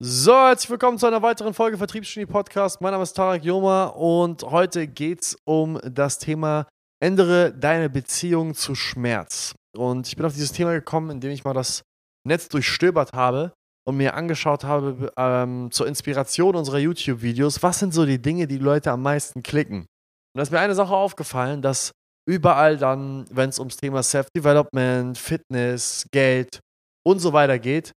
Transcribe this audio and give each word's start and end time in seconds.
So, 0.00 0.32
herzlich 0.32 0.70
willkommen 0.70 0.96
zu 0.96 1.06
einer 1.06 1.22
weiteren 1.22 1.54
Folge 1.54 1.76
Vertriebsgenie 1.76 2.26
Podcast. 2.26 2.80
Mein 2.80 2.92
Name 2.92 3.02
ist 3.02 3.14
Tarek 3.14 3.42
Joma 3.42 3.86
und 3.86 4.44
heute 4.44 4.86
geht 4.86 5.22
es 5.22 5.36
um 5.44 5.80
das 5.82 6.20
Thema 6.20 6.68
Ändere 7.02 7.52
deine 7.52 7.90
Beziehung 7.90 8.54
zu 8.54 8.76
Schmerz. 8.76 9.56
Und 9.76 10.06
ich 10.06 10.14
bin 10.14 10.24
auf 10.24 10.34
dieses 10.34 10.52
Thema 10.52 10.70
gekommen, 10.70 11.10
indem 11.10 11.32
ich 11.32 11.42
mal 11.42 11.52
das 11.52 11.82
Netz 12.24 12.48
durchstöbert 12.48 13.12
habe 13.12 13.52
und 13.84 13.96
mir 13.96 14.14
angeschaut 14.14 14.62
habe 14.62 15.12
ähm, 15.16 15.72
zur 15.72 15.88
Inspiration 15.88 16.54
unserer 16.54 16.78
YouTube-Videos, 16.78 17.60
was 17.64 17.80
sind 17.80 17.92
so 17.92 18.06
die 18.06 18.22
Dinge, 18.22 18.46
die, 18.46 18.58
die 18.58 18.64
Leute 18.64 18.92
am 18.92 19.02
meisten 19.02 19.42
klicken. 19.42 19.78
Und 19.78 19.86
da 20.34 20.42
ist 20.42 20.52
mir 20.52 20.60
eine 20.60 20.76
Sache 20.76 20.94
aufgefallen, 20.94 21.60
dass 21.60 21.90
überall 22.24 22.76
dann, 22.76 23.24
wenn 23.32 23.48
es 23.48 23.58
ums 23.58 23.76
Thema 23.76 24.04
Self-Development, 24.04 25.18
Fitness, 25.18 26.06
Geld 26.12 26.60
und 27.04 27.18
so 27.18 27.32
weiter 27.32 27.58
geht, 27.58 27.90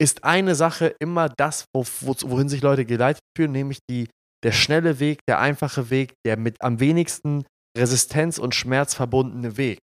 ist 0.00 0.24
eine 0.24 0.54
Sache 0.54 0.94
immer 0.98 1.28
das, 1.28 1.66
wo, 1.74 1.84
wo, 2.00 2.14
wohin 2.24 2.48
sich 2.48 2.62
Leute 2.62 2.86
geleitet 2.86 3.22
fühlen, 3.36 3.52
nämlich 3.52 3.80
die, 3.88 4.08
der 4.42 4.52
schnelle 4.52 4.98
Weg, 4.98 5.20
der 5.28 5.38
einfache 5.38 5.90
Weg, 5.90 6.14
der 6.24 6.38
mit 6.38 6.56
am 6.60 6.80
wenigsten 6.80 7.44
Resistenz 7.76 8.38
und 8.38 8.54
Schmerz 8.54 8.94
verbundene 8.94 9.56
Weg. 9.56 9.78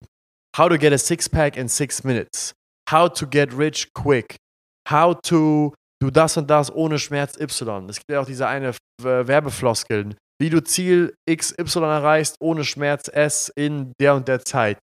How 0.56 0.68
to 0.68 0.78
get 0.78 0.92
a 0.92 0.98
six-pack 0.98 1.56
in 1.56 1.68
six 1.68 2.04
minutes. 2.04 2.52
How 2.90 3.12
to 3.12 3.27
get 3.27 3.56
rich 3.59 3.92
quick. 3.92 4.37
How 4.88 5.16
to 5.23 5.74
do 6.00 6.10
das 6.10 6.37
und 6.37 6.48
das 6.48 6.73
ohne 6.73 6.98
Schmerz 6.98 7.37
Y. 7.38 7.88
Es 7.88 7.96
gibt 7.96 8.10
ja 8.10 8.20
auch 8.20 8.26
diese 8.26 8.46
eine 8.46 8.73
Werbefloskeln. 9.02 10.15
Wie 10.40 10.51
du 10.51 10.62
Ziel 10.62 11.15
XY 11.28 11.80
erreichst 11.80 12.37
ohne 12.40 12.65
Schmerz 12.65 13.09
S 13.09 13.51
in 13.56 13.92
der 14.01 14.15
und 14.15 14.28
der 14.28 14.45
Zeit. 14.45 14.78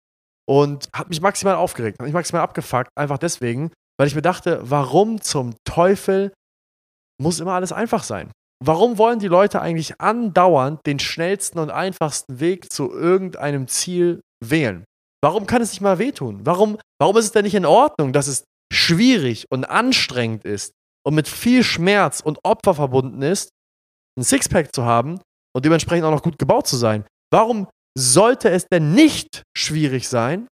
Und 0.48 0.88
hat 0.94 1.08
mich 1.08 1.20
maximal 1.20 1.56
aufgeregt, 1.56 1.98
hat 1.98 2.06
mich 2.06 2.14
maximal 2.14 2.42
abgefuckt, 2.42 2.90
einfach 2.96 3.18
deswegen, 3.18 3.72
weil 3.98 4.06
ich 4.06 4.14
mir 4.14 4.22
dachte, 4.22 4.60
warum 4.62 5.20
zum 5.20 5.54
Teufel 5.64 6.32
muss 7.20 7.40
immer 7.40 7.52
alles 7.52 7.72
einfach 7.72 8.02
sein? 8.02 8.30
Warum 8.64 8.98
wollen 8.98 9.18
die 9.18 9.28
Leute 9.28 9.60
eigentlich 9.60 10.00
andauernd 10.00 10.80
den 10.86 10.98
schnellsten 10.98 11.58
und 11.58 11.70
einfachsten 11.70 12.40
Weg 12.40 12.72
zu 12.72 12.90
irgendeinem 12.90 13.68
Ziel 13.68 14.20
wählen? 14.42 14.84
Warum 15.22 15.46
kann 15.46 15.62
es 15.62 15.70
nicht 15.70 15.80
mal 15.80 15.98
wehtun? 15.98 16.40
Warum, 16.44 16.78
warum 17.00 17.16
ist 17.16 17.26
es 17.26 17.32
denn 17.32 17.44
nicht 17.44 17.54
in 17.54 17.66
Ordnung, 17.66 18.12
dass 18.12 18.28
es 18.28 18.44
schwierig 18.72 19.46
und 19.50 19.64
anstrengend 19.64 20.44
ist 20.44 20.72
und 21.04 21.14
mit 21.14 21.28
viel 21.28 21.62
Schmerz 21.64 22.20
und 22.20 22.38
Opfer 22.44 22.74
verbunden 22.74 23.22
ist, 23.22 23.50
ein 24.18 24.24
Sixpack 24.24 24.74
zu 24.74 24.84
haben 24.84 25.20
und 25.54 25.64
dementsprechend 25.64 26.04
auch 26.04 26.10
noch 26.10 26.22
gut 26.22 26.38
gebaut 26.38 26.66
zu 26.66 26.76
sein? 26.76 27.04
Warum 27.30 27.68
sollte 27.98 28.50
es 28.50 28.66
denn 28.66 28.92
nicht 28.94 29.42
schwierig 29.56 30.08
sein, 30.08 30.48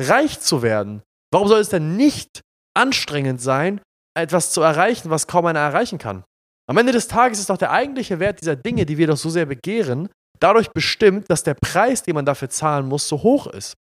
reich 0.00 0.40
zu 0.40 0.62
werden? 0.62 1.02
Warum 1.32 1.48
soll 1.48 1.60
es 1.60 1.68
denn 1.68 1.96
nicht 1.96 2.40
anstrengend 2.80 3.40
sein, 3.40 3.80
etwas 4.16 4.52
zu 4.52 4.60
erreichen, 4.60 5.10
was 5.10 5.26
kaum 5.26 5.46
einer 5.46 5.60
erreichen 5.60 5.98
kann. 5.98 6.24
Am 6.68 6.76
Ende 6.76 6.92
des 6.92 7.08
Tages 7.08 7.38
ist 7.38 7.50
doch 7.50 7.58
der 7.58 7.72
eigentliche 7.72 8.20
Wert 8.20 8.40
dieser 8.40 8.56
Dinge, 8.56 8.86
die 8.86 8.98
wir 8.98 9.06
doch 9.06 9.16
so 9.16 9.30
sehr 9.30 9.46
begehren, 9.46 10.08
dadurch 10.38 10.70
bestimmt, 10.70 11.28
dass 11.28 11.42
der 11.42 11.54
Preis, 11.54 12.02
den 12.02 12.14
man 12.14 12.24
dafür 12.24 12.48
zahlen 12.48 12.86
muss, 12.86 13.08
so 13.08 13.22
hoch 13.22 13.46
ist. 13.48 13.74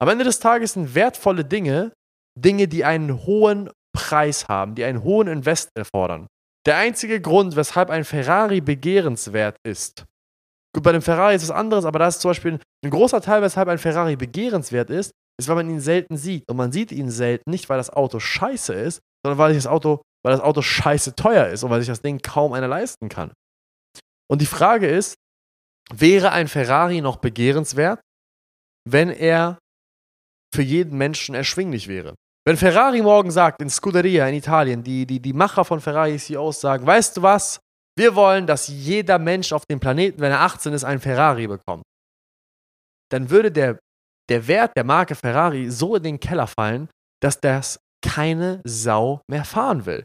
Am 0.00 0.08
Ende 0.08 0.24
des 0.24 0.38
Tages 0.38 0.74
sind 0.74 0.94
wertvolle 0.94 1.44
Dinge 1.44 1.92
Dinge, 2.36 2.68
die 2.68 2.84
einen 2.84 3.24
hohen 3.24 3.70
Preis 3.96 4.46
haben, 4.48 4.74
die 4.74 4.84
einen 4.84 5.02
hohen 5.02 5.26
Invest 5.26 5.70
erfordern. 5.74 6.26
Der 6.66 6.76
einzige 6.76 7.20
Grund, 7.20 7.56
weshalb 7.56 7.90
ein 7.90 8.04
Ferrari 8.04 8.60
begehrenswert 8.60 9.56
ist, 9.64 10.04
gut, 10.74 10.82
bei 10.82 10.90
einem 10.90 11.02
Ferrari 11.02 11.34
ist 11.34 11.44
es 11.44 11.50
anderes, 11.50 11.84
aber 11.84 11.98
da 11.98 12.08
ist 12.08 12.20
zum 12.20 12.30
Beispiel 12.30 12.58
ein 12.84 12.90
großer 12.90 13.20
Teil, 13.20 13.40
weshalb 13.40 13.68
ein 13.68 13.78
Ferrari 13.78 14.16
begehrenswert 14.16 14.90
ist, 14.90 15.12
ist, 15.38 15.48
weil 15.48 15.56
man 15.56 15.70
ihn 15.70 15.80
selten 15.80 16.16
sieht. 16.16 16.48
Und 16.48 16.56
man 16.56 16.72
sieht 16.72 16.92
ihn 16.92 17.10
selten 17.10 17.50
nicht, 17.50 17.68
weil 17.68 17.78
das 17.78 17.90
Auto 17.90 18.18
scheiße 18.18 18.74
ist, 18.74 19.00
sondern 19.24 19.38
weil 19.38 19.54
das 19.54 19.66
Auto, 19.66 20.02
weil 20.24 20.32
das 20.32 20.40
Auto 20.40 20.62
scheiße 20.62 21.14
teuer 21.14 21.48
ist 21.48 21.62
und 21.62 21.70
weil 21.70 21.80
sich 21.80 21.88
das 21.88 22.02
Ding 22.02 22.20
kaum 22.20 22.52
einer 22.52 22.68
leisten 22.68 23.08
kann. 23.08 23.32
Und 24.30 24.40
die 24.40 24.46
Frage 24.46 24.88
ist, 24.88 25.14
wäre 25.92 26.32
ein 26.32 26.48
Ferrari 26.48 27.00
noch 27.00 27.16
begehrenswert, 27.16 28.00
wenn 28.88 29.10
er 29.10 29.58
für 30.54 30.62
jeden 30.62 30.96
Menschen 30.98 31.34
erschwinglich 31.34 31.86
wäre? 31.86 32.14
Wenn 32.46 32.56
Ferrari 32.56 33.02
morgen 33.02 33.30
sagt, 33.30 33.60
in 33.60 33.68
Scuderia 33.68 34.26
in 34.28 34.36
Italien, 34.36 34.82
die, 34.82 35.04
die, 35.04 35.20
die 35.20 35.32
Macher 35.32 35.64
von 35.64 35.80
Ferrari 35.80 36.16
CEOs 36.16 36.60
sagen, 36.60 36.86
weißt 36.86 37.16
du 37.16 37.22
was, 37.22 37.58
wir 37.98 38.14
wollen, 38.14 38.46
dass 38.46 38.68
jeder 38.68 39.18
Mensch 39.18 39.52
auf 39.52 39.64
dem 39.66 39.80
Planeten, 39.80 40.20
wenn 40.20 40.30
er 40.30 40.42
18 40.42 40.72
ist, 40.72 40.84
einen 40.84 41.00
Ferrari 41.00 41.46
bekommt, 41.48 41.82
dann 43.10 43.30
würde 43.30 43.50
der 43.50 43.78
der 44.28 44.46
Wert 44.48 44.72
der 44.76 44.84
Marke 44.84 45.14
Ferrari 45.14 45.70
so 45.70 45.96
in 45.96 46.02
den 46.02 46.20
Keller 46.20 46.46
fallen, 46.46 46.88
dass 47.22 47.40
das 47.40 47.78
keine 48.02 48.60
Sau 48.64 49.22
mehr 49.28 49.44
fahren 49.44 49.86
will. 49.86 50.04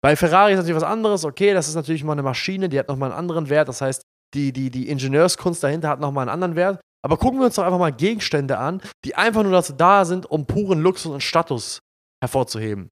Bei 0.00 0.16
Ferrari 0.16 0.52
ist 0.52 0.58
natürlich 0.58 0.76
was 0.76 0.88
anderes, 0.88 1.24
okay, 1.24 1.52
das 1.52 1.68
ist 1.68 1.74
natürlich 1.74 2.04
mal 2.04 2.12
eine 2.12 2.22
Maschine, 2.22 2.68
die 2.68 2.78
hat 2.78 2.88
nochmal 2.88 3.10
einen 3.10 3.18
anderen 3.18 3.48
Wert, 3.48 3.68
das 3.68 3.80
heißt, 3.80 4.02
die, 4.34 4.52
die, 4.52 4.70
die 4.70 4.88
Ingenieurskunst 4.88 5.62
dahinter 5.62 5.88
hat 5.88 6.00
nochmal 6.00 6.22
einen 6.22 6.34
anderen 6.34 6.56
Wert. 6.56 6.80
Aber 7.04 7.16
gucken 7.16 7.40
wir 7.40 7.46
uns 7.46 7.56
doch 7.56 7.64
einfach 7.64 7.78
mal 7.78 7.92
Gegenstände 7.92 8.58
an, 8.58 8.80
die 9.04 9.14
einfach 9.14 9.42
nur 9.42 9.52
dazu 9.52 9.72
da 9.72 10.04
sind, 10.04 10.24
um 10.26 10.46
puren 10.46 10.80
Luxus 10.80 11.12
und 11.12 11.22
Status 11.22 11.80
hervorzuheben. 12.22 12.88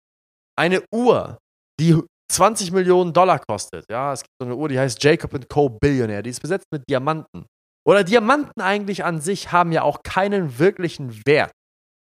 Eine 0.59 0.83
Uhr, 0.93 1.39
die 1.79 2.01
20 2.33 2.73
Millionen 2.73 3.13
Dollar 3.13 3.39
kostet. 3.39 3.85
Ja, 3.91 4.13
es 4.13 4.23
gibt 4.23 4.33
so 4.41 4.47
eine 4.47 4.57
Uhr, 4.57 4.69
die 4.69 4.79
heißt 4.79 5.03
Jacob 5.03 5.49
Co. 5.49 5.69
Billionaire. 5.69 6.23
Die 6.23 6.31
ist 6.31 6.41
besetzt 6.41 6.67
mit 6.73 6.83
Diamanten. 6.89 7.47
Oder 7.89 8.05
Diamanten 8.05 8.61
eigentlich 8.61 9.03
an 9.07 9.23
sich 9.23 9.51
haben 9.51 9.73
ja 9.73 9.81
auch 9.81 10.03
keinen 10.03 10.59
wirklichen 10.59 11.25
Wert, 11.27 11.53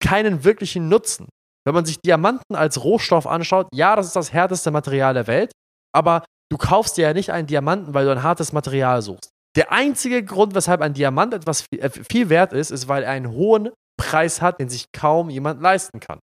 keinen 0.02 0.42
wirklichen 0.42 0.88
Nutzen. 0.88 1.28
Wenn 1.66 1.74
man 1.74 1.84
sich 1.84 1.98
Diamanten 1.98 2.56
als 2.56 2.82
Rohstoff 2.82 3.26
anschaut, 3.26 3.68
ja, 3.70 3.94
das 3.94 4.06
ist 4.06 4.16
das 4.16 4.32
härteste 4.32 4.70
Material 4.70 5.12
der 5.12 5.26
Welt, 5.26 5.52
aber 5.94 6.24
du 6.50 6.56
kaufst 6.56 6.96
dir 6.96 7.02
ja 7.02 7.12
nicht 7.12 7.32
einen 7.32 7.46
Diamanten, 7.46 7.92
weil 7.92 8.06
du 8.06 8.12
ein 8.12 8.22
hartes 8.22 8.54
Material 8.54 9.02
suchst. 9.02 9.28
Der 9.56 9.72
einzige 9.72 10.24
Grund, 10.24 10.54
weshalb 10.54 10.80
ein 10.80 10.94
Diamant 10.94 11.34
etwas 11.34 11.62
viel, 11.62 11.80
äh, 11.80 11.90
viel 11.90 12.30
wert 12.30 12.54
ist, 12.54 12.70
ist, 12.70 12.88
weil 12.88 13.02
er 13.02 13.10
einen 13.10 13.30
hohen 13.30 13.70
Preis 14.00 14.40
hat, 14.40 14.60
den 14.60 14.70
sich 14.70 14.86
kaum 14.90 15.28
jemand 15.28 15.60
leisten 15.60 16.00
kann. 16.00 16.18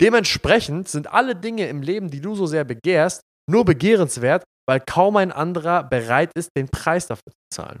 Dementsprechend 0.00 0.88
sind 0.88 1.12
alle 1.12 1.36
Dinge 1.36 1.68
im 1.68 1.82
Leben, 1.82 2.10
die 2.10 2.22
du 2.22 2.34
so 2.34 2.46
sehr 2.46 2.64
begehrst, 2.64 3.20
nur 3.48 3.66
begehrenswert, 3.66 4.44
weil 4.66 4.80
kaum 4.80 5.16
ein 5.16 5.30
anderer 5.30 5.84
bereit 5.84 6.30
ist, 6.34 6.48
den 6.56 6.68
Preis 6.68 7.06
dafür 7.06 7.32
zu 7.32 7.56
zahlen. 7.62 7.80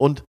Und 0.00 0.24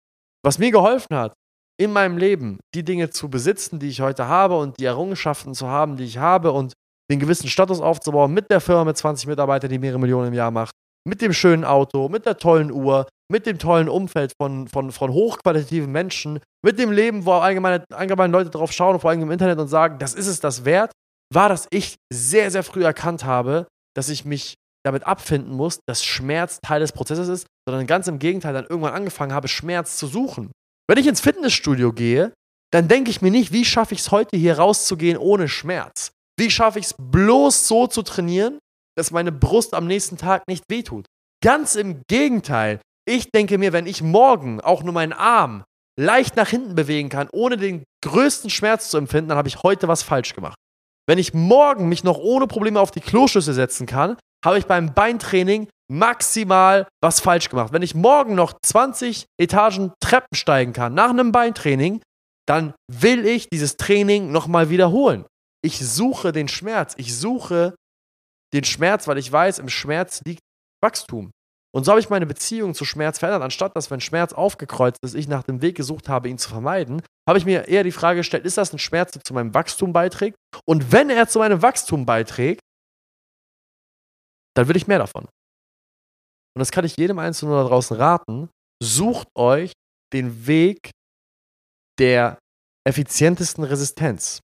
was 0.45 0.59
mir 0.59 0.71
geholfen 0.71 1.15
hat, 1.15 1.33
in 1.79 1.91
meinem 1.91 2.17
Leben 2.17 2.59
die 2.73 2.83
Dinge 2.83 3.09
zu 3.09 3.29
besitzen, 3.29 3.79
die 3.79 3.89
ich 3.89 4.01
heute 4.01 4.27
habe 4.27 4.57
und 4.57 4.79
die 4.79 4.85
Errungenschaften 4.85 5.53
zu 5.53 5.67
haben, 5.67 5.95
die 5.95 6.05
ich 6.05 6.17
habe 6.17 6.51
und 6.51 6.73
den 7.11 7.19
gewissen 7.19 7.47
Status 7.47 7.79
aufzubauen 7.79 8.33
mit 8.33 8.49
der 8.49 8.59
Firma 8.59 8.83
mit 8.83 8.97
20 8.97 9.27
Mitarbeitern, 9.27 9.69
die 9.69 9.79
mehrere 9.79 9.99
Millionen 9.99 10.29
im 10.29 10.33
Jahr 10.33 10.51
macht, 10.51 10.71
mit 11.07 11.21
dem 11.21 11.33
schönen 11.33 11.63
Auto, 11.63 12.09
mit 12.09 12.25
der 12.25 12.37
tollen 12.37 12.71
Uhr, 12.71 13.07
mit 13.31 13.45
dem 13.45 13.59
tollen 13.59 13.87
Umfeld 13.87 14.33
von, 14.41 14.67
von, 14.67 14.91
von 14.91 15.11
hochqualitativen 15.11 15.91
Menschen, 15.91 16.39
mit 16.65 16.79
dem 16.79 16.91
Leben, 16.91 17.25
wo 17.25 17.33
allgemeine, 17.33 17.85
allgemeine 17.93 18.31
Leute 18.31 18.49
drauf 18.49 18.71
schauen, 18.71 18.99
vor 18.99 19.09
allem 19.09 19.21
im 19.21 19.31
Internet 19.31 19.59
und 19.59 19.67
sagen, 19.67 19.99
das 19.99 20.13
ist 20.13 20.27
es 20.27 20.39
das 20.39 20.65
wert, 20.65 20.91
war, 21.33 21.49
dass 21.49 21.67
ich 21.69 21.95
sehr, 22.11 22.51
sehr 22.51 22.63
früh 22.63 22.83
erkannt 22.83 23.23
habe, 23.23 23.67
dass 23.95 24.09
ich 24.09 24.25
mich 24.25 24.55
damit 24.85 25.05
abfinden 25.05 25.53
muss, 25.53 25.79
dass 25.87 26.03
Schmerz 26.03 26.59
Teil 26.61 26.79
des 26.79 26.91
Prozesses 26.91 27.27
ist, 27.27 27.47
sondern 27.67 27.87
ganz 27.87 28.07
im 28.07 28.19
Gegenteil 28.19 28.53
dann 28.53 28.65
irgendwann 28.65 28.93
angefangen 28.93 29.33
habe, 29.33 29.47
Schmerz 29.47 29.97
zu 29.97 30.07
suchen. 30.07 30.51
Wenn 30.89 30.97
ich 30.97 31.07
ins 31.07 31.21
Fitnessstudio 31.21 31.91
gehe, 31.91 32.33
dann 32.71 32.87
denke 32.87 33.09
ich 33.09 33.21
mir 33.21 33.31
nicht, 33.31 33.51
wie 33.51 33.65
schaffe 33.65 33.93
ich 33.93 34.01
es 34.01 34.11
heute 34.11 34.37
hier 34.37 34.57
rauszugehen 34.57 35.17
ohne 35.17 35.47
Schmerz? 35.47 36.11
Wie 36.39 36.51
schaffe 36.51 36.79
ich 36.79 36.85
es 36.87 36.95
bloß 36.97 37.67
so 37.67 37.87
zu 37.87 38.03
trainieren, 38.03 38.59
dass 38.95 39.11
meine 39.11 39.31
Brust 39.31 39.73
am 39.73 39.87
nächsten 39.87 40.17
Tag 40.17 40.47
nicht 40.47 40.63
wehtut? 40.69 41.05
Ganz 41.43 41.75
im 41.75 42.01
Gegenteil. 42.07 42.79
Ich 43.07 43.31
denke 43.31 43.57
mir, 43.57 43.73
wenn 43.73 43.87
ich 43.87 44.01
morgen 44.01 44.59
auch 44.61 44.83
nur 44.83 44.93
meinen 44.93 45.13
Arm 45.13 45.63
leicht 45.99 46.35
nach 46.35 46.49
hinten 46.49 46.75
bewegen 46.75 47.09
kann, 47.09 47.29
ohne 47.31 47.57
den 47.57 47.83
größten 48.03 48.49
Schmerz 48.49 48.89
zu 48.89 48.97
empfinden, 48.97 49.29
dann 49.29 49.37
habe 49.37 49.47
ich 49.47 49.63
heute 49.63 49.87
was 49.87 50.03
falsch 50.03 50.35
gemacht. 50.35 50.57
Wenn 51.07 51.17
ich 51.17 51.33
morgen 51.33 51.89
mich 51.89 52.03
noch 52.03 52.17
ohne 52.17 52.47
Probleme 52.47 52.79
auf 52.79 52.91
die 52.91 52.99
Kloschüssel 52.99 53.53
setzen 53.53 53.87
kann, 53.87 54.17
habe 54.45 54.57
ich 54.57 54.65
beim 54.65 54.93
Beintraining 54.93 55.67
maximal 55.89 56.87
was 57.01 57.19
falsch 57.19 57.49
gemacht. 57.49 57.71
Wenn 57.71 57.81
ich 57.81 57.95
morgen 57.95 58.35
noch 58.35 58.53
20 58.61 59.25
Etagen 59.39 59.93
Treppen 60.01 60.35
steigen 60.35 60.73
kann 60.73 60.93
nach 60.93 61.09
einem 61.09 61.31
Beintraining, 61.31 62.01
dann 62.47 62.73
will 62.91 63.25
ich 63.25 63.49
dieses 63.49 63.77
Training 63.77 64.31
nochmal 64.31 64.69
wiederholen. 64.69 65.25
Ich 65.63 65.79
suche 65.79 66.31
den 66.31 66.47
Schmerz. 66.47 66.93
Ich 66.97 67.17
suche 67.17 67.75
den 68.53 68.63
Schmerz, 68.63 69.07
weil 69.07 69.17
ich 69.17 69.31
weiß, 69.31 69.59
im 69.59 69.69
Schmerz 69.69 70.21
liegt 70.25 70.41
Wachstum. 70.81 71.31
Und 71.75 71.83
so 71.83 71.91
habe 71.91 71.99
ich 71.99 72.09
meine 72.09 72.25
Beziehung 72.25 72.73
zu 72.73 72.85
Schmerz 72.85 73.19
verändert. 73.19 73.43
Anstatt 73.43 73.75
dass, 73.75 73.91
wenn 73.91 73.99
Schmerz 73.99 74.33
aufgekreuzt 74.33 74.99
ist, 75.03 75.15
ich 75.15 75.27
nach 75.27 75.43
dem 75.43 75.61
Weg 75.61 75.75
gesucht 75.75 76.07
habe, 76.09 76.29
ihn 76.29 76.37
zu 76.37 76.49
vermeiden, 76.49 77.01
habe 77.27 77.37
ich 77.37 77.45
mir 77.45 77.67
eher 77.67 77.83
die 77.83 77.91
Frage 77.91 78.19
gestellt, 78.19 78.45
ist 78.45 78.57
das 78.57 78.73
ein 78.73 78.79
Schmerz, 78.79 79.11
der 79.11 79.23
zu 79.23 79.33
meinem 79.33 79.53
Wachstum 79.53 79.91
beiträgt? 79.91 80.37
Und 80.65 80.91
wenn 80.91 81.09
er 81.09 81.27
zu 81.27 81.39
meinem 81.39 81.61
Wachstum 81.61 82.05
beiträgt, 82.05 82.61
dann 84.57 84.67
will 84.67 84.77
ich 84.77 84.87
mehr 84.87 84.99
davon. 84.99 85.25
Und 85.25 86.59
das 86.59 86.71
kann 86.71 86.85
ich 86.85 86.97
jedem 86.97 87.19
Einzelnen 87.19 87.53
da 87.53 87.63
draußen 87.63 87.95
raten. 87.95 88.49
Sucht 88.81 89.27
euch 89.35 89.73
den 90.13 90.47
Weg 90.47 90.91
der 91.99 92.39
effizientesten 92.87 93.63
Resistenz. 93.63 94.39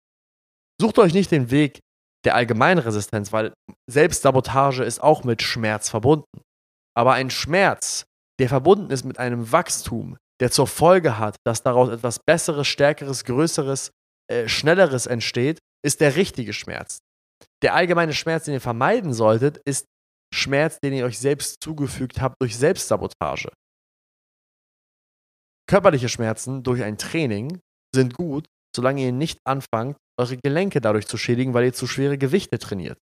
Sucht 0.81 0.99
euch 0.99 1.13
nicht 1.13 1.31
den 1.31 1.51
Weg 1.51 1.79
der 2.25 2.35
allgemeinen 2.35 2.81
Resistenz, 2.81 3.33
weil 3.33 3.53
Selbstsabotage 3.89 4.83
ist 4.83 5.03
auch 5.03 5.25
mit 5.25 5.43
Schmerz 5.43 5.89
verbunden. 5.89 6.43
Aber 6.97 7.13
ein 7.13 7.31
Schmerz, 7.31 8.05
der 8.41 8.49
verbunden 8.49 8.91
ist 8.91 9.05
mit 9.05 9.19
einem 9.19 9.53
Wachstum, 9.53 10.17
der 10.41 10.51
zur 10.51 10.67
Folge 10.67 11.19
hat, 11.19 11.37
dass 11.47 11.63
daraus 11.63 11.91
etwas 11.91 12.19
Besseres, 12.19 12.67
Stärkeres, 12.67 13.25
Größeres, 13.25 13.91
äh, 14.31 14.49
Schnelleres 14.49 15.07
entsteht, 15.07 15.59
ist 15.85 16.01
der 16.01 16.17
richtige 16.17 16.53
Schmerz. 16.53 16.99
Der 17.63 17.75
allgemeine 17.75 18.13
Schmerz, 18.13 18.45
den 18.45 18.55
ihr 18.55 18.61
vermeiden 18.61 19.13
solltet, 19.13 19.59
ist 19.65 19.87
Schmerz, 20.33 20.79
den 20.81 20.93
ihr 20.93 21.05
euch 21.05 21.19
selbst 21.19 21.63
zugefügt 21.63 22.21
habt 22.21 22.37
durch 22.41 22.57
Selbstsabotage. 22.57 23.51
Körperliche 25.69 26.09
Schmerzen 26.09 26.63
durch 26.63 26.83
ein 26.83 26.99
Training 26.99 27.61
sind 27.95 28.15
gut, 28.15 28.47
solange 28.75 29.03
ihr 29.03 29.13
nicht 29.13 29.39
anfangt, 29.45 29.97
eure 30.21 30.37
Gelenke 30.37 30.81
dadurch 30.81 31.07
zu 31.07 31.17
schädigen, 31.17 31.55
weil 31.55 31.65
ihr 31.65 31.73
zu 31.73 31.87
schwere 31.87 32.19
Gewichte 32.19 32.59
trainiert. 32.59 32.99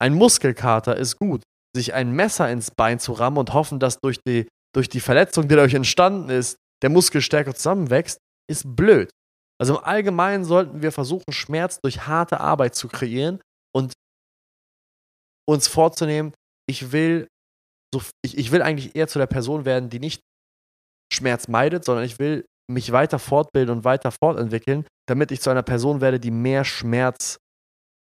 Ein 0.00 0.14
Muskelkater 0.14 0.96
ist 0.96 1.18
gut, 1.18 1.42
sich 1.74 1.94
ein 1.94 2.12
Messer 2.12 2.50
ins 2.50 2.70
Bein 2.70 2.98
zu 2.98 3.12
rammen 3.12 3.38
und 3.38 3.52
hoffen, 3.52 3.78
dass 3.78 3.98
durch 3.98 4.18
die, 4.26 4.48
durch 4.74 4.88
die 4.88 5.00
Verletzung, 5.00 5.48
die 5.48 5.54
dadurch 5.54 5.74
entstanden 5.74 6.30
ist, 6.30 6.56
der 6.82 6.90
Muskel 6.90 7.20
stärker 7.20 7.54
zusammenwächst, 7.54 8.18
ist 8.50 8.64
blöd. 8.76 9.10
Also 9.60 9.76
im 9.76 9.84
Allgemeinen 9.84 10.44
sollten 10.44 10.80
wir 10.82 10.90
versuchen, 10.90 11.32
Schmerz 11.32 11.80
durch 11.82 12.06
harte 12.06 12.40
Arbeit 12.40 12.74
zu 12.74 12.88
kreieren 12.88 13.40
und 13.74 13.92
uns 15.50 15.68
vorzunehmen, 15.68 16.32
ich 16.68 16.92
will, 16.92 17.26
so, 17.92 18.02
ich, 18.24 18.38
ich 18.38 18.52
will 18.52 18.62
eigentlich 18.62 18.94
eher 18.94 19.08
zu 19.08 19.18
der 19.18 19.26
Person 19.26 19.64
werden, 19.64 19.90
die 19.90 20.00
nicht 20.00 20.20
Schmerz 21.12 21.48
meidet, 21.48 21.84
sondern 21.84 22.04
ich 22.04 22.18
will 22.18 22.44
mich 22.70 22.92
weiter 22.92 23.18
fortbilden 23.18 23.78
und 23.78 23.84
weiter 23.84 24.12
fortentwickeln, 24.12 24.86
damit 25.08 25.32
ich 25.32 25.40
zu 25.40 25.50
einer 25.50 25.64
Person 25.64 26.00
werde, 26.00 26.20
die 26.20 26.30
mehr 26.30 26.64
Schmerz 26.64 27.38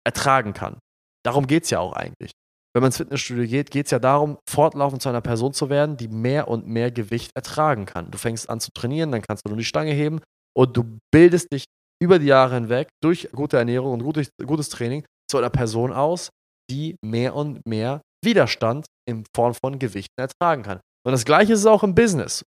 ertragen 0.06 0.52
kann. 0.52 0.78
Darum 1.24 1.46
geht 1.46 1.64
es 1.64 1.70
ja 1.70 1.80
auch 1.80 1.94
eigentlich. 1.94 2.30
Wenn 2.74 2.80
man 2.80 2.88
ins 2.88 2.96
Fitnessstudio 2.96 3.46
geht, 3.46 3.70
geht 3.70 3.86
es 3.86 3.90
ja 3.90 3.98
darum, 3.98 4.38
fortlaufend 4.48 5.02
zu 5.02 5.08
einer 5.08 5.20
Person 5.20 5.52
zu 5.52 5.68
werden, 5.68 5.96
die 5.96 6.08
mehr 6.08 6.48
und 6.48 6.66
mehr 6.66 6.90
Gewicht 6.90 7.32
ertragen 7.34 7.86
kann. 7.86 8.10
Du 8.10 8.18
fängst 8.18 8.48
an 8.48 8.60
zu 8.60 8.70
trainieren, 8.72 9.12
dann 9.12 9.20
kannst 9.20 9.44
du 9.44 9.50
nur 9.50 9.58
die 9.58 9.64
Stange 9.64 9.92
heben 9.92 10.20
und 10.56 10.76
du 10.76 10.98
bildest 11.12 11.52
dich 11.52 11.64
über 12.00 12.18
die 12.18 12.26
Jahre 12.26 12.54
hinweg 12.54 12.88
durch 13.02 13.28
gute 13.32 13.58
Ernährung 13.58 13.92
und 13.92 14.02
gutes, 14.02 14.30
gutes 14.44 14.70
Training 14.70 15.04
zu 15.30 15.38
einer 15.38 15.50
Person 15.50 15.92
aus, 15.92 16.30
die 16.72 16.96
mehr 17.04 17.34
und 17.34 17.66
mehr 17.66 18.00
Widerstand 18.24 18.86
in 19.08 19.24
Form 19.34 19.54
von 19.54 19.78
Gewichten 19.78 20.18
ertragen 20.18 20.62
kann. 20.62 20.80
Und 21.04 21.12
das 21.12 21.24
gleiche 21.24 21.52
ist 21.52 21.60
es 21.60 21.66
auch 21.66 21.82
im 21.82 21.94
Business. 21.94 22.42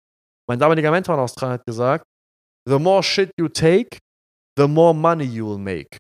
Mein 0.49 0.59
damaliger 0.59 0.91
Mentor 0.91 1.15
in 1.15 1.21
Australien 1.21 1.59
hat 1.59 1.65
gesagt, 1.65 2.05
the 2.67 2.79
more 2.79 3.03
shit 3.03 3.31
you 3.37 3.47
take, 3.47 3.97
the 4.57 4.67
more 4.67 4.93
money 4.93 5.25
you'll 5.25 5.57
make. 5.57 5.97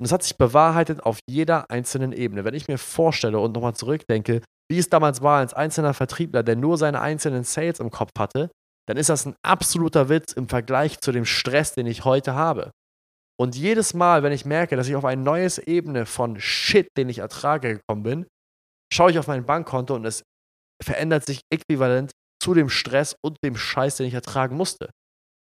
Und 0.00 0.06
es 0.06 0.12
hat 0.12 0.22
sich 0.22 0.36
bewahrheitet 0.36 1.04
auf 1.04 1.18
jeder 1.28 1.70
einzelnen 1.70 2.12
Ebene. 2.12 2.44
Wenn 2.44 2.54
ich 2.54 2.66
mir 2.66 2.78
vorstelle 2.78 3.38
und 3.38 3.52
nochmal 3.52 3.74
zurückdenke, 3.74 4.42
wie 4.70 4.78
es 4.78 4.88
damals 4.88 5.22
war 5.22 5.38
als 5.38 5.54
einzelner 5.54 5.94
Vertriebler, 5.94 6.42
der 6.42 6.56
nur 6.56 6.78
seine 6.78 7.00
einzelnen 7.00 7.44
Sales 7.44 7.80
im 7.80 7.90
Kopf 7.90 8.10
hatte, 8.18 8.50
dann 8.88 8.96
ist 8.96 9.08
das 9.08 9.26
ein 9.26 9.36
absoluter 9.42 10.08
Witz 10.08 10.32
im 10.32 10.48
Vergleich 10.48 11.00
zu 11.00 11.12
dem 11.12 11.24
Stress, 11.24 11.74
den 11.74 11.86
ich 11.86 12.04
heute 12.04 12.34
habe. 12.34 12.70
Und 13.40 13.56
jedes 13.56 13.94
Mal, 13.94 14.22
wenn 14.22 14.32
ich 14.32 14.44
merke, 14.44 14.76
dass 14.76 14.88
ich 14.88 14.96
auf 14.96 15.04
eine 15.04 15.20
neue 15.20 15.48
Ebene 15.66 16.06
von 16.06 16.38
Shit, 16.40 16.88
den 16.96 17.08
ich 17.08 17.18
ertrage, 17.18 17.78
gekommen 17.78 18.02
bin, 18.02 18.26
schaue 18.92 19.10
ich 19.10 19.18
auf 19.18 19.26
mein 19.26 19.44
Bankkonto 19.44 19.94
und 19.94 20.04
es 20.04 20.22
verändert 20.82 21.26
sich 21.26 21.40
äquivalent 21.52 22.12
zu 22.40 22.54
dem 22.54 22.68
Stress 22.68 23.16
und 23.24 23.38
dem 23.44 23.56
Scheiß, 23.56 23.96
den 23.96 24.06
ich 24.06 24.14
ertragen 24.14 24.56
musste. 24.56 24.90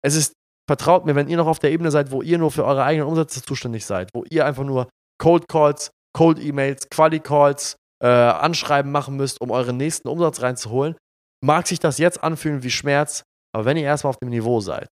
Es 0.04 0.16
ist, 0.16 0.34
vertraut 0.70 1.06
mir, 1.06 1.16
wenn 1.16 1.28
ihr 1.28 1.38
noch 1.38 1.48
auf 1.48 1.60
der 1.60 1.72
Ebene 1.72 1.92
seid, 1.92 2.12
wo 2.12 2.22
ihr 2.22 2.38
nur 2.38 2.52
für 2.52 2.66
eure 2.66 2.84
eigenen 2.84 3.08
Umsätze 3.08 3.42
zuständig 3.42 3.86
seid, 3.86 4.10
wo 4.14 4.24
ihr 4.30 4.46
einfach 4.46 4.64
nur 4.64 4.90
Cold 5.20 5.48
Calls, 5.50 5.92
Cold 6.16 6.40
E-Mails, 6.40 6.90
Quali 6.90 7.20
Calls, 7.20 7.76
äh, 8.02 8.08
Anschreiben 8.08 8.92
machen 8.92 9.16
müsst, 9.16 9.42
um 9.42 9.52
euren 9.52 9.78
nächsten 9.78 10.08
Umsatz 10.08 10.42
reinzuholen, 10.42 10.96
mag 11.44 11.68
sich 11.68 11.80
das 11.80 11.98
jetzt 11.98 12.24
anfühlen 12.24 12.64
wie 12.64 12.72
Schmerz, 12.72 13.24
aber 13.54 13.66
wenn 13.66 13.78
ihr 13.78 13.84
erstmal 13.84 14.10
auf 14.10 14.18
dem 14.18 14.30
Niveau 14.30 14.60
seid, 14.60 14.88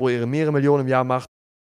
wo 0.00 0.08
ihr 0.08 0.26
mehrere 0.26 0.52
Millionen 0.52 0.82
im 0.82 0.88
Jahr 0.88 1.04
macht, 1.04 1.28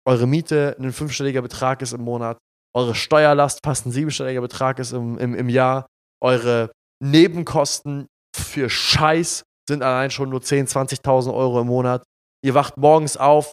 eure 0.06 0.26
Miete 0.26 0.76
ein 0.78 0.92
fünfstelliger 0.92 1.42
Betrag 1.42 1.82
ist 1.82 1.92
im 1.92 2.02
Monat, 2.02 2.38
eure 2.74 2.94
Steuerlast 2.94 3.60
fast 3.64 3.86
ein 3.86 3.92
siebenstelliger 3.92 4.40
Betrag 4.40 4.78
ist 4.78 4.92
im, 4.92 5.18
im, 5.18 5.34
im 5.34 5.48
Jahr, 5.48 5.86
eure 6.22 6.70
Nebenkosten 7.02 8.06
für 8.34 8.70
Scheiß 8.70 9.42
sind 9.68 9.82
allein 9.82 10.10
schon 10.10 10.30
nur 10.30 10.40
10.000, 10.40 11.02
20.000 11.02 11.34
Euro 11.34 11.60
im 11.60 11.66
Monat. 11.66 12.02
Ihr 12.44 12.54
wacht 12.54 12.76
morgens 12.76 13.16
auf. 13.16 13.52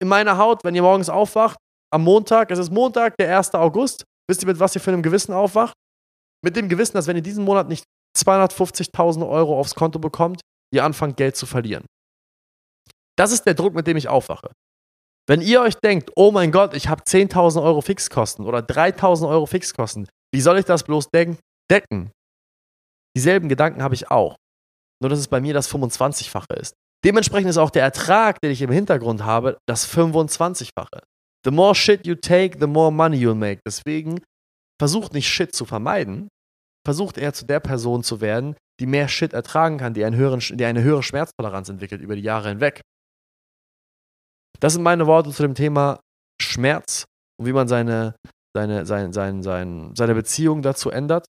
In 0.00 0.08
meiner 0.08 0.38
Haut, 0.38 0.64
wenn 0.64 0.74
ihr 0.74 0.82
morgens 0.82 1.08
aufwacht, 1.08 1.56
am 1.92 2.02
Montag, 2.02 2.50
es 2.50 2.58
ist 2.58 2.70
Montag, 2.70 3.16
der 3.18 3.36
1. 3.36 3.54
August, 3.54 4.04
wisst 4.28 4.42
ihr, 4.42 4.46
mit 4.46 4.58
was 4.58 4.74
ihr 4.74 4.80
für 4.80 4.92
einem 4.92 5.02
Gewissen 5.02 5.32
aufwacht? 5.32 5.74
Mit 6.44 6.56
dem 6.56 6.68
Gewissen, 6.68 6.94
dass 6.94 7.06
wenn 7.06 7.16
ihr 7.16 7.22
diesen 7.22 7.44
Monat 7.44 7.68
nicht 7.68 7.84
250.000 8.18 9.28
Euro 9.28 9.58
aufs 9.58 9.74
Konto 9.74 9.98
bekommt, 9.98 10.40
ihr 10.72 10.84
anfangt, 10.84 11.16
Geld 11.16 11.36
zu 11.36 11.46
verlieren. 11.46 11.84
Das 13.16 13.30
ist 13.30 13.44
der 13.44 13.54
Druck, 13.54 13.74
mit 13.74 13.86
dem 13.86 13.96
ich 13.96 14.08
aufwache. 14.08 14.50
Wenn 15.26 15.40
ihr 15.40 15.62
euch 15.62 15.74
denkt, 15.76 16.10
oh 16.16 16.30
mein 16.30 16.52
Gott, 16.52 16.74
ich 16.74 16.88
habe 16.88 17.02
10.000 17.02 17.62
Euro 17.62 17.80
Fixkosten 17.80 18.44
oder 18.44 18.58
3.000 18.58 19.28
Euro 19.28 19.46
Fixkosten, 19.46 20.06
wie 20.34 20.40
soll 20.40 20.58
ich 20.58 20.66
das 20.66 20.82
bloß 20.82 21.08
decken? 21.10 22.10
Dieselben 23.16 23.48
Gedanken 23.48 23.82
habe 23.82 23.94
ich 23.94 24.10
auch. 24.10 24.36
Nur 25.00 25.08
dass 25.08 25.18
es 25.18 25.28
bei 25.28 25.40
mir 25.40 25.54
das 25.54 25.70
25-fache 25.70 26.54
ist. 26.58 26.74
Dementsprechend 27.04 27.50
ist 27.50 27.58
auch 27.58 27.70
der 27.70 27.82
Ertrag, 27.82 28.40
den 28.40 28.50
ich 28.50 28.62
im 28.62 28.70
Hintergrund 28.70 29.24
habe, 29.24 29.58
das 29.66 29.88
25-fache. 29.88 31.00
The 31.44 31.50
more 31.50 31.74
shit 31.74 32.06
you 32.06 32.14
take, 32.14 32.58
the 32.58 32.66
more 32.66 32.90
money 32.90 33.18
you'll 33.18 33.34
make. 33.34 33.60
Deswegen 33.66 34.22
versucht 34.80 35.12
nicht 35.12 35.28
Shit 35.28 35.54
zu 35.54 35.66
vermeiden, 35.66 36.28
versucht 36.86 37.18
eher 37.18 37.34
zu 37.34 37.44
der 37.44 37.60
Person 37.60 38.02
zu 38.02 38.20
werden, 38.20 38.56
die 38.80 38.86
mehr 38.86 39.08
Shit 39.08 39.34
ertragen 39.34 39.78
kann, 39.78 39.94
die, 39.94 40.04
einen 40.04 40.16
höheren, 40.16 40.40
die 40.40 40.64
eine 40.64 40.82
höhere 40.82 41.02
Schmerztoleranz 41.02 41.68
entwickelt 41.68 42.00
über 42.00 42.16
die 42.16 42.22
Jahre 42.22 42.48
hinweg. 42.48 42.80
Das 44.64 44.72
sind 44.72 44.82
meine 44.82 45.06
Worte 45.06 45.30
zu 45.30 45.42
dem 45.42 45.54
Thema 45.54 46.00
Schmerz 46.40 47.04
und 47.38 47.44
wie 47.44 47.52
man 47.52 47.68
seine, 47.68 48.14
seine, 48.56 48.86
sein, 48.86 49.12
sein, 49.12 49.42
sein, 49.42 49.92
seine 49.94 50.14
Beziehung 50.14 50.62
dazu 50.62 50.88
ändert. 50.88 51.26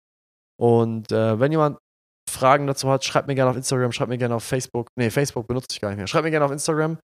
Und 0.57 1.11
äh, 1.11 1.41
wenn 1.41 1.51
jemand 1.51 1.79
Fragen 2.31 2.69
dazu 2.69 2.89
hat, 2.89 3.05
schreibt 3.05 3.27
mir 3.27 3.35
gerne 3.35 3.51
auf 3.51 3.57
Instagram, 3.57 3.91
schreibt 3.91 4.11
mir 4.11 4.19
gerne 4.19 4.37
auf 4.37 4.45
Facebook. 4.45 4.87
Nee, 4.97 5.11
Facebook 5.11 5.49
benutze 5.49 5.67
ich 5.73 5.81
gar 5.81 5.89
nicht 5.89 5.97
mehr. 5.97 6.07
Schreibt 6.07 6.23
mir 6.23 6.31
gerne 6.31 6.45
auf 6.45 6.53
Instagram. 6.53 6.97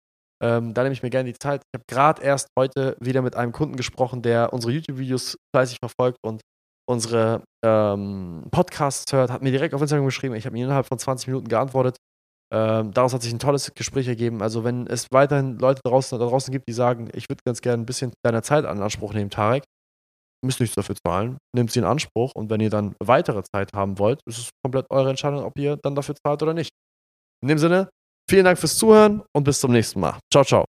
Ähm, 0.43 0.75
da 0.75 0.83
nehme 0.83 0.93
ich 0.93 1.01
mir 1.01 1.09
gerne 1.09 1.31
die 1.33 1.39
Zeit. 1.39 1.63
Ich 1.63 1.79
habe 1.79 1.85
gerade 1.89 2.21
erst 2.21 2.47
heute 2.55 2.95
wieder 2.99 3.23
mit 3.23 3.35
einem 3.35 3.51
Kunden 3.51 3.75
gesprochen, 3.75 4.21
der 4.21 4.53
unsere 4.53 4.71
YouTube-Videos 4.71 5.35
fleißig 5.55 5.79
verfolgt 5.79 6.19
und 6.23 6.41
unsere 6.87 7.41
ähm, 7.65 8.43
Podcasts 8.51 9.11
hört, 9.11 9.31
hat 9.31 9.41
mir 9.41 9.51
direkt 9.51 9.73
auf 9.73 9.81
Instagram 9.81 10.05
geschrieben. 10.05 10.35
Ich 10.35 10.45
habe 10.45 10.55
ihm 10.55 10.65
innerhalb 10.65 10.85
von 10.85 10.99
20 10.99 11.25
Minuten 11.25 11.47
geantwortet. 11.47 11.95
Ähm, 12.51 12.91
daraus 12.93 13.13
hat 13.13 13.21
sich 13.21 13.31
ein 13.31 13.39
tolles 13.39 13.71
Gespräch 13.75 14.07
ergeben. 14.07 14.41
Also, 14.41 14.63
wenn 14.63 14.87
es 14.87 15.07
weiterhin 15.11 15.59
Leute 15.59 15.81
draußen, 15.83 16.17
da 16.17 16.25
draußen 16.25 16.51
gibt, 16.51 16.67
die 16.67 16.73
sagen, 16.73 17.09
ich 17.13 17.29
würde 17.29 17.41
ganz 17.45 17.61
gerne 17.61 17.83
ein 17.83 17.85
bisschen 17.85 18.11
deiner 18.25 18.41
Zeit 18.41 18.65
in 18.65 18.81
Anspruch 18.81 19.13
nehmen, 19.13 19.29
Tarek, 19.29 19.63
müsst 20.43 20.59
nichts 20.59 20.75
dafür 20.75 20.95
zahlen, 20.95 21.37
nehmt 21.55 21.71
sie 21.71 21.79
in 21.79 21.85
Anspruch 21.85 22.31
und 22.33 22.49
wenn 22.49 22.61
ihr 22.61 22.69
dann 22.69 22.95
weitere 23.03 23.43
Zeit 23.43 23.73
haben 23.73 23.99
wollt, 23.99 24.21
ist 24.25 24.37
es 24.37 24.49
komplett 24.63 24.85
eure 24.89 25.09
Entscheidung, 25.09 25.43
ob 25.43 25.57
ihr 25.59 25.77
dann 25.83 25.95
dafür 25.95 26.15
zahlt 26.15 26.41
oder 26.41 26.53
nicht. 26.53 26.71
In 27.41 27.49
dem 27.49 27.57
Sinne, 27.57 27.89
vielen 28.29 28.45
Dank 28.45 28.57
fürs 28.57 28.77
Zuhören 28.77 29.23
und 29.35 29.43
bis 29.43 29.59
zum 29.59 29.71
nächsten 29.71 29.99
Mal. 29.99 30.17
Ciao, 30.31 30.43
ciao. 30.43 30.65